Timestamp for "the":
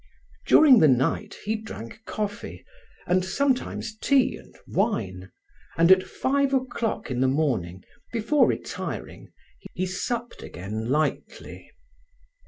0.79-0.87, 7.21-7.27